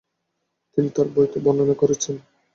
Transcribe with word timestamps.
তিনি 0.71 0.89
তার 0.95 1.07
বইতে 1.15 1.37
বর্ণনা 1.45 1.75
করেছেন। 1.81 2.15